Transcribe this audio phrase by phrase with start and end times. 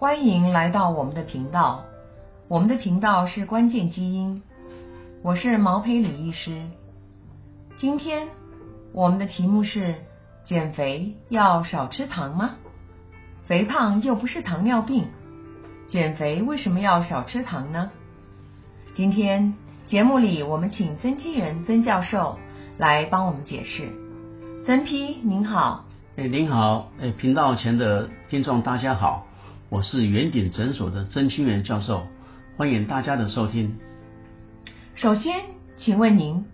[0.00, 1.84] 欢迎来到我们的频道，
[2.48, 4.40] 我们的频道是关键基因，
[5.22, 6.62] 我是毛培李医师。
[7.76, 8.28] 今天
[8.94, 9.96] 我们的题目是：
[10.46, 12.52] 减肥要少吃糖吗？
[13.44, 15.04] 肥胖又不是糖尿病，
[15.90, 17.90] 减肥为什么要少吃糖呢？
[18.94, 19.52] 今天
[19.86, 22.38] 节目里我们请曾基元曾教授
[22.78, 23.92] 来帮我们解释。
[24.64, 25.84] 曾批您好，
[26.16, 29.26] 哎，您好，哎，频道前的听众大家好。
[29.70, 32.08] 我是圆顶诊所的曾清源教授，
[32.56, 33.76] 欢迎大家的收听。
[34.96, 35.44] 首先，
[35.78, 36.44] 请问您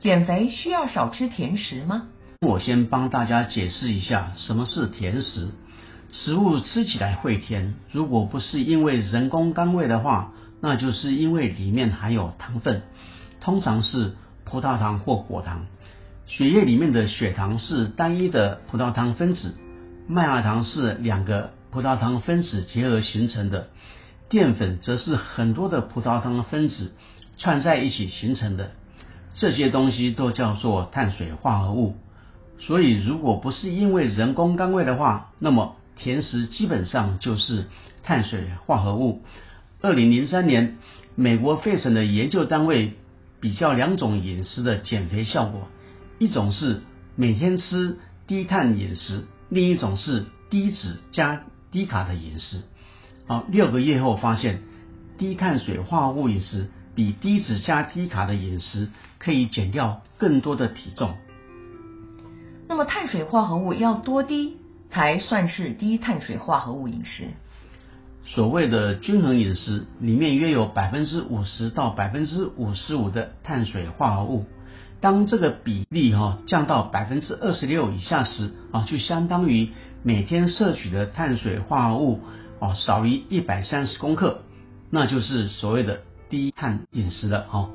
[0.00, 2.08] 减肥需要少吃甜食吗？
[2.42, 5.48] 我先帮大家解释一下什么是甜食。
[6.12, 12.82] 食物吃起来会甜，如果不是因为人工甘味的话，那就是因为里面含有糖分，
[13.40, 14.12] 通常是
[14.44, 15.64] 葡萄糖或果糖。
[16.26, 19.56] 血液里面的血糖是单一的葡萄糖分子，
[20.06, 21.54] 麦芽糖是两个。
[21.70, 23.68] 葡萄糖分子结合形成的
[24.28, 26.92] 淀粉，则是很多的葡萄糖分子
[27.36, 28.72] 串在一起形成的。
[29.34, 31.96] 这些东西都叫做碳水化合物。
[32.58, 37.66] 所以，如果不是因为人工甘味的话，那么甜食基本上就是
[38.02, 39.22] 碳水化合物。
[39.80, 40.78] 二零零三年，
[41.14, 42.94] 美国费城的研究单位
[43.40, 45.68] 比较两种饮食的减肥效果，
[46.18, 46.82] 一种是
[47.14, 51.44] 每天吃低碳饮食，另一种是低脂加。
[51.70, 52.62] 低卡的饮食，
[53.26, 54.62] 啊，六个月后发现，
[55.18, 61.14] 低碳水化合物饮食比低脂加低卡的饮食可以减掉更多的体重。
[62.68, 64.56] 那么碳水化合物要多低
[64.90, 67.24] 才算是低碳水化合物饮食？
[68.24, 74.44] 所谓的均衡饮食里面约有百分之五十到百分之五十五的碳水化合物，
[75.00, 79.70] 当这个比例哈降到百分之二十六以下时啊，就相当于。
[80.04, 82.20] 每天摄取的碳水化合物
[82.60, 84.42] 哦少于一百三十公克，
[84.90, 86.00] 那就是所谓的
[86.30, 87.70] 低碳饮食了哦。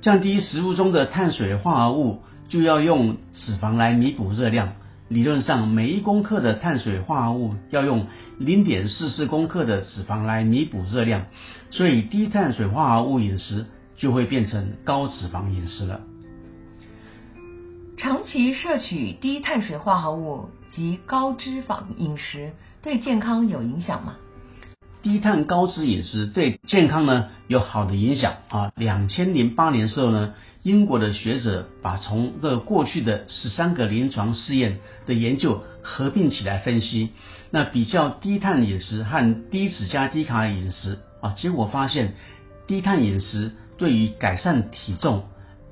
[0.00, 4.74] 降低食物中的碳水化合物，就要用脂肪来弥补热量。
[5.08, 8.06] 理论上，每一公克的碳水化合物要用
[8.38, 11.26] 零点四四公克的脂肪来弥补热量，
[11.70, 13.66] 所以低碳水化合物饮食
[13.96, 16.00] 就会变成高脂肪饮食了。
[17.98, 24.14] 长期摄取低碳水化合物及高脂肪饮食对健康有影响吗？
[25.02, 28.72] 低碳高脂饮食对健康呢有好的影响啊！
[28.76, 37.10] 两千零八年时候呢，英国的学者把从这过去的十三个临床试验的研究合并起来分析，
[37.50, 42.14] 那比较低碳饮食和低脂加低卡饮食啊，结果发现
[42.68, 45.24] 低碳饮食对于改善体重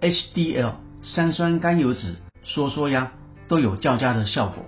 [0.00, 0.72] HDL。
[1.04, 3.12] 三酸甘油脂收缩压
[3.46, 4.64] 都有较佳的效果。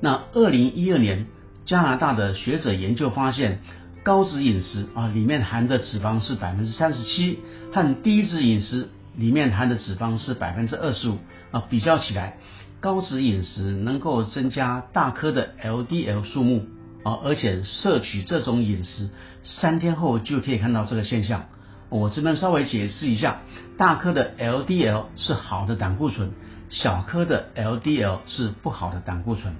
[0.00, 1.26] 那二零一二年
[1.64, 3.60] 加拿大的学者研究发现，
[4.02, 7.38] 高脂饮食啊里面含的脂肪是百分之三十七，
[7.72, 11.18] 和低脂饮食里面含的脂肪是百分之二十五
[11.50, 12.36] 啊，比较起来，
[12.80, 16.66] 高脂饮食能够增加大颗的 LDL 数目
[17.02, 19.10] 啊，而且摄取这种饮食
[19.42, 21.46] 三天后就可以看到这个现象。
[21.88, 23.42] 我这边稍微解释一下，
[23.78, 26.30] 大颗的 LDL 是好的胆固醇，
[26.68, 29.54] 小颗的 LDL 是不好的胆固醇。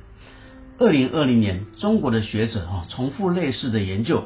[0.78, 4.25] 二零二零年，中国的学者哈重复类似的研究，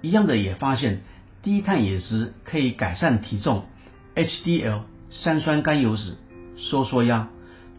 [0.00, 1.00] 一样的也发现
[1.42, 3.64] 低碳饮食可以改善体重、
[4.14, 6.14] HDL、三酸甘油脂、
[6.56, 7.28] 收缩压。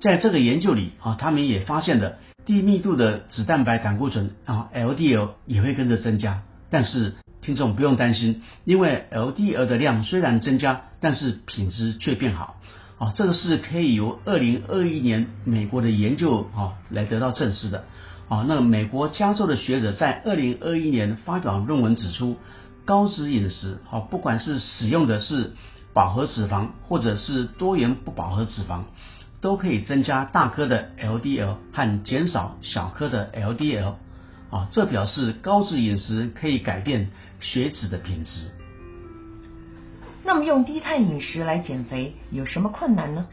[0.02, 7.14] 在这个研究里啊，他们也发现了低密度的脂蛋白胆固醇啊 LDL 也会跟着增加，但是。
[7.42, 12.58] 听众不用担心，因为 LDL 的量虽然增加，但是品质却变好。
[13.00, 17.86] 啊，这个是可以由二零二一年美国的研究啊来得到证实的。
[18.30, 22.38] 啊，那美国加州的学者在二零二一年发表论文指出，
[22.86, 25.54] 高脂饮食啊，不管是使用的是
[25.94, 28.84] 饱和脂肪或者是多元不饱和脂肪，
[29.42, 33.96] 都可以增加大颗的 LDL 和减少小颗的 LDL。
[34.52, 37.10] 啊，这表示高脂饮食可以改变
[37.40, 38.52] 血脂的品质。
[40.24, 43.26] 那么用低碳饮食来减肥有什么困难呢？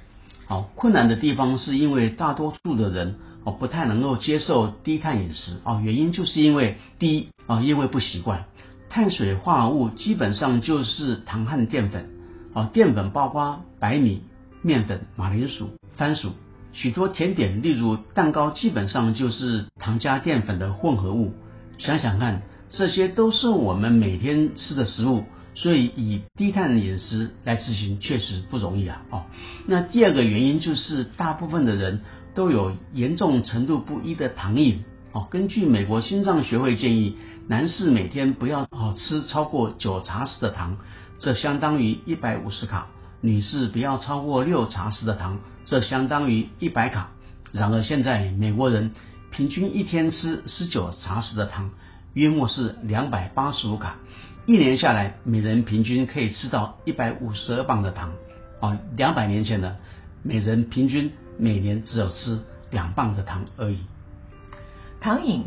[0.46, 8.46] 好，困难的地方是因为大多数的人哦不太能够接受低碳饮食啊，原因就是因为第一啊因为不习惯，
[8.88, 12.08] 碳水化合物基本上就是糖和淀粉
[12.54, 14.22] 啊，淀粉包括白米、
[14.62, 16.32] 面粉、马铃薯、番薯。
[16.80, 21.32] 许多甜点，例如蛋糕，基本上就是糖加淀粉的混合物。
[21.76, 25.24] 想想看，这些都是我们每天吃的食物，
[25.56, 29.02] 所以以低碳饮食来执行确实不容易啊！
[29.10, 29.24] 哦，
[29.66, 32.02] 那第二个原因就是，大部分的人
[32.36, 37.16] 都有严重程度不一的糖瘾哦，根据美国心脏学会建议，
[37.48, 40.76] 男士每天不要哦吃超过九茶匙的糖，
[41.18, 42.86] 这相当于一百五十卡；
[43.20, 47.10] 女士不要超过六茶匙的糖，这相当于一百卡。
[47.52, 48.92] 然而现在美国人
[49.30, 51.70] 平均一天吃十九茶匙的糖，
[52.14, 53.96] 约莫是两百八十五卡。
[54.46, 58.12] 一年下来，每人平均可以吃到一百五十二磅的糖。
[58.60, 59.76] 哦，两百年前呢，
[60.22, 63.78] 每人平均每年只有吃两磅的糖而已。
[65.00, 65.46] 糖瘾，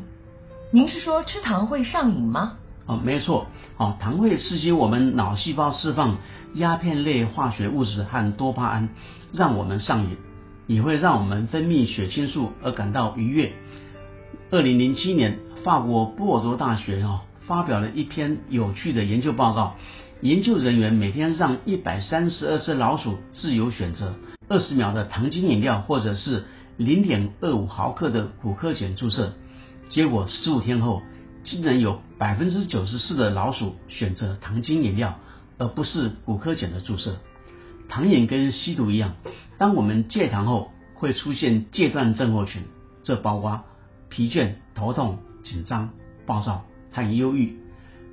[0.72, 2.58] 您是说吃糖会上瘾吗？
[2.86, 3.48] 哦，没错。
[3.78, 6.18] 哦，糖会刺激我们脑细胞释放
[6.56, 8.90] 鸦片类化学物质和多巴胺，
[9.32, 10.18] 让我们上瘾，
[10.68, 13.52] 也会让我们分泌血清素而感到愉悦。
[14.52, 17.22] 二零零七年，法国波尔多大学哦。
[17.48, 19.76] 发表了一篇有趣的研究报告。
[20.22, 24.14] 研究人员每天让一百三十二只老鼠自由选择
[24.48, 26.46] 二十秒的糖精饮料，或者是
[26.78, 29.34] 零点二五毫克的骨科碱注射。
[29.90, 31.02] 结果十五天后，
[31.44, 35.20] 竟然有百分之九十四的老鼠选择糖精饮料，
[35.58, 37.18] 而不是骨科碱的注射。
[37.88, 39.16] 糖瘾跟吸毒一样，
[39.58, 42.64] 当我们戒糖后，会出现戒断症候群，
[43.04, 43.64] 这包括
[44.10, 45.90] 疲倦、头痛、紧张、
[46.26, 46.66] 暴躁。
[46.94, 47.58] 和忧郁，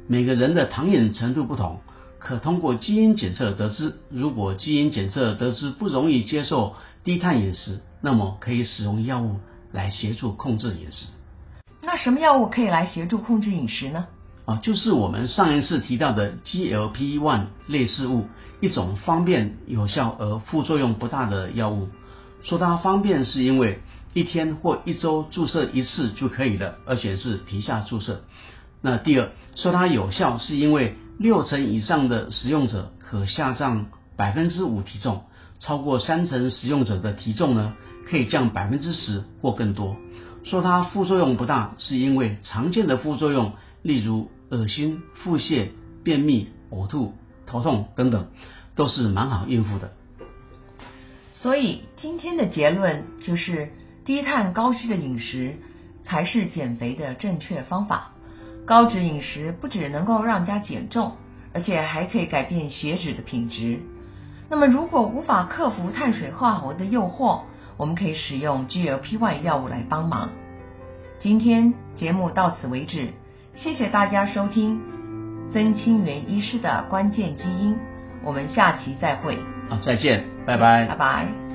[0.07, 1.81] 每个人的糖瘾程度不同，
[2.21, 3.97] 可通过基因检测得知。
[4.09, 9.41] 如果基因检测得知不容易接受低碳饮食，那么可以使用药物
[9.73, 11.09] 来协助控制饮食。
[11.91, 14.09] 那什么药物可以来协助控制饮食呢？
[14.45, 18.27] 啊，就是我们上一次提到的 GLP-1 类似物，
[18.61, 21.89] 一种方便、有效而副作用不大的药物。
[22.43, 23.81] 说它方便，是因为
[24.13, 28.21] 一天或一周注射一次就可以了，而且是皮下注射。
[28.83, 35.23] 那第二说它有效，是因为六成以上的使用者可下降百分之五体重，
[35.59, 37.73] 超过三成使用者的体重呢
[38.07, 39.97] 可以降百分之十或更多。
[40.45, 43.53] 说它副作用不大，是因为常见的副作用，
[43.83, 45.69] 例如恶心、腹泻、
[46.03, 47.15] 便秘、呕吐、
[47.47, 48.29] 头痛等等，
[48.75, 49.93] 都是蛮好应付的。
[51.35, 53.71] 所以今天的结论就是，
[54.05, 55.57] 低碳高脂的饮食
[56.05, 58.13] 才是减肥的正确方法。
[58.65, 61.13] 高脂饮食不只能够让家减重，
[61.53, 63.81] 而且还可以改变血脂的品质。
[64.51, 67.43] 那么，如果无法克服碳水化合物的诱惑，
[67.79, 70.31] 我们可以使用 GLP-1 药物来帮忙。
[71.21, 73.09] 今天节目到此为止，
[73.55, 74.81] 谢谢大家收听
[75.53, 77.79] 曾清源医师的关键基因。
[78.23, 79.39] 我们下期再会。
[79.71, 81.48] 好，再见，拜拜，拜拜。